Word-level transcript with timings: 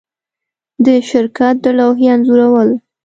د 0.85 0.87
شرکت 1.09 1.55
د 1.63 1.65
لوحې 1.77 2.07
انځورول 2.13 2.69